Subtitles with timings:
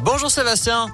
[0.00, 0.86] Bonjour Sébastien.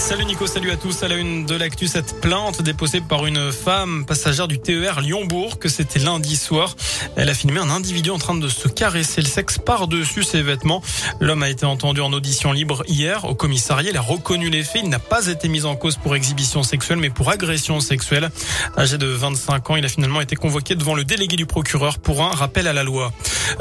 [0.00, 1.02] Salut Nico, salut à tous.
[1.02, 5.58] À la une de l'actu, cette plainte déposée par une femme passagère du TER Lyon-Bourg,
[5.58, 6.74] que c'était lundi soir.
[7.16, 10.82] Elle a filmé un individu en train de se caresser le sexe par-dessus ses vêtements.
[11.20, 13.90] L'homme a été entendu en audition libre hier au commissariat.
[13.90, 14.82] Il a reconnu les faits.
[14.84, 18.30] Il n'a pas été mis en cause pour exhibition sexuelle, mais pour agression sexuelle.
[18.78, 22.22] Âgé de 25 ans, il a finalement été convoqué devant le délégué du procureur pour
[22.22, 23.12] un rappel à la loi.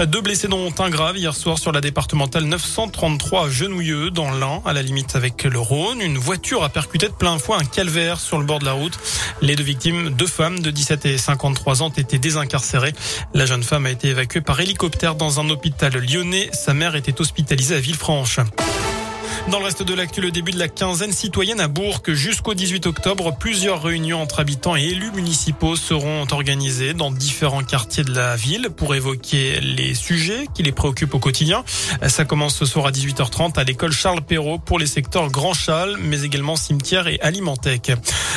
[0.08, 4.62] Deux blessés dont un grave hier soir sur la départementale 933 à Genouilleux, dans l'Ain,
[4.66, 6.02] à la limite avec le Rhône.
[6.30, 9.00] Voiture a percuté de plein fouet un calvaire sur le bord de la route.
[9.42, 12.94] Les deux victimes, deux femmes de 17 et 53 ans, ont été désincarcérées.
[13.34, 16.52] La jeune femme a été évacuée par hélicoptère dans un hôpital lyonnais.
[16.54, 18.42] Sa mère était hospitalisée à Villefranche.
[19.52, 22.86] Dans le reste de l'actu, le début de la quinzaine citoyenne à Bourg jusqu'au 18
[22.86, 28.36] octobre, plusieurs réunions entre habitants et élus municipaux seront organisées dans différents quartiers de la
[28.36, 31.64] ville pour évoquer les sujets qui les préoccupent au quotidien.
[32.08, 35.98] Ça commence ce soir à 18h30 à l'école Charles Perrault pour les secteurs Grand Châle,
[36.00, 37.92] mais également cimetière et alimentec.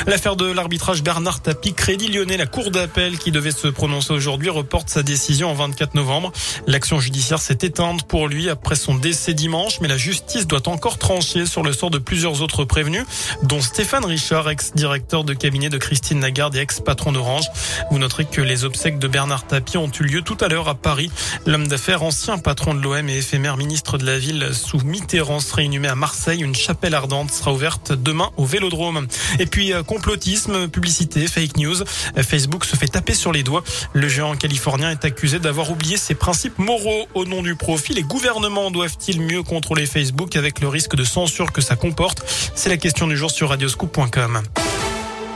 [0.06, 4.48] L'affaire de l'arbitrage Bernard Tapie, Crédit Lyonnais, la cour d'appel qui devait se prononcer aujourd'hui
[4.48, 6.32] reporte sa décision en 24 novembre.
[6.66, 10.98] L'action judiciaire s'est éteinte pour lui après son décès dimanche, mais la justice doit encore
[11.02, 13.04] tranché sur le sort de plusieurs autres prévenus,
[13.42, 17.46] dont Stéphane Richard, ex-directeur de cabinet de Christine Lagarde et ex-patron d'Orange.
[17.90, 20.76] Vous noterez que les obsèques de Bernard Tapie ont eu lieu tout à l'heure à
[20.76, 21.10] Paris.
[21.44, 25.64] L'homme d'affaires, ancien patron de l'OM et éphémère ministre de la ville sous Mitterrand serait
[25.64, 26.40] inhumé à Marseille.
[26.40, 29.08] Une chapelle ardente sera ouverte demain au Vélodrome.
[29.40, 31.82] Et puis euh, complotisme, publicité, fake news.
[32.22, 33.64] Facebook se fait taper sur les doigts.
[33.92, 37.92] Le géant californien est accusé d'avoir oublié ses principes moraux au nom du profit.
[37.92, 42.22] Les gouvernements doivent-ils mieux contrôler Facebook avec le risque de censure que ça comporte
[42.54, 44.42] C'est la question du jour sur radioscoop.com.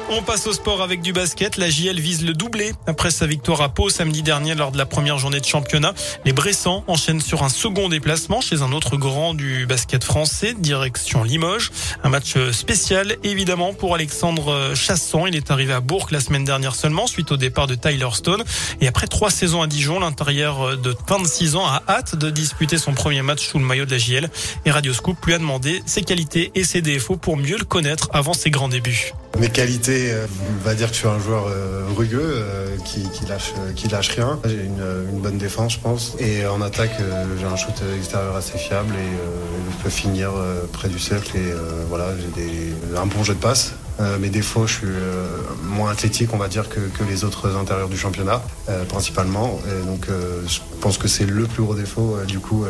[0.09, 1.57] On passe au sport avec du basket.
[1.57, 4.87] La JL vise le doublé après sa victoire à Pau samedi dernier lors de la
[4.87, 5.95] première journée de championnat.
[6.25, 11.25] Les Bressans enchaînent sur un second déplacement chez un autre grand du basket français, direction
[11.25, 11.73] Limoges.
[12.05, 15.27] Un match spécial évidemment pour Alexandre Chasson.
[15.27, 18.45] Il est arrivé à Bourg la semaine dernière seulement suite au départ de Tyler Stone.
[18.81, 22.95] Et après trois saisons à Dijon, l'intérieur de 26 ans a hâte de disputer son
[22.95, 24.31] premier match sous le maillot de la JL.
[24.67, 28.09] Et Radio Scoop lui a demandé ses qualités et ses défauts pour mieux le connaître
[28.13, 29.13] avant ses grands débuts.
[29.39, 33.09] Mes qualités, euh, on va dire que je suis un joueur euh, rugueux euh, qui,
[33.29, 34.39] lâche, qui lâche rien.
[34.45, 36.17] J'ai une, une, bonne défense, je pense.
[36.19, 36.97] Et en attaque,
[37.39, 40.31] j'ai un shoot extérieur assez fiable et je peux finir
[40.73, 41.37] près du cercle.
[41.37, 41.53] Et
[41.89, 43.73] voilà, j'ai un bon jeu de passe.
[43.99, 45.27] Euh, mes défauts, je suis euh,
[45.63, 49.59] moins athlétique, on va dire, que, que, les autres intérieurs du championnat, euh, principalement.
[49.67, 52.65] Et donc, je pense que c'est le plus gros défaut, du coup,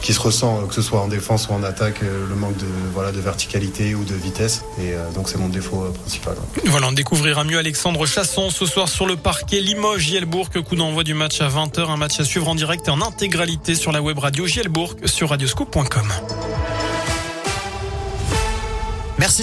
[0.00, 3.12] qui se ressent, que ce soit en défense ou en attaque, le manque de, voilà,
[3.12, 4.62] de verticalité ou de vitesse.
[4.78, 6.34] Et donc, c'est mon défaut principal.
[6.64, 11.04] Voilà, on découvrira mieux Alexandre Chasson ce soir sur le parquet Limoges, Gielbourg, coup d'envoi
[11.04, 14.02] du match à 20h, un match à suivre en direct et en intégralité sur la
[14.02, 16.12] web radio Gielbourg sur radioscoop.com.
[19.18, 19.40] Merci.